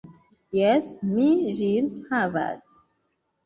Jes, 0.59 0.89
mi 1.11 1.29
ĝin 1.61 1.93
havas. 2.11 2.69